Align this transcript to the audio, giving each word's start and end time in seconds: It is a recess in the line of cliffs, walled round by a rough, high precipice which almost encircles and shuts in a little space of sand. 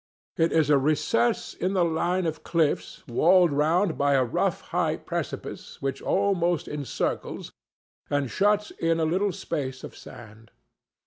It 0.35 0.51
is 0.51 0.71
a 0.71 0.79
recess 0.79 1.53
in 1.53 1.73
the 1.75 1.85
line 1.85 2.25
of 2.25 2.41
cliffs, 2.43 3.03
walled 3.07 3.51
round 3.51 3.99
by 3.99 4.15
a 4.15 4.23
rough, 4.23 4.61
high 4.73 4.97
precipice 4.97 5.79
which 5.79 6.01
almost 6.01 6.67
encircles 6.67 7.51
and 8.09 8.27
shuts 8.31 8.71
in 8.71 8.99
a 8.99 9.05
little 9.05 9.31
space 9.31 9.83
of 9.83 9.95
sand. 9.95 10.49